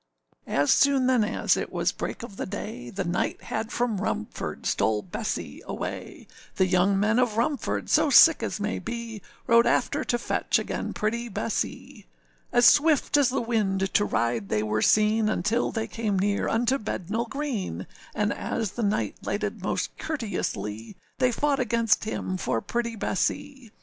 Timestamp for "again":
10.57-10.93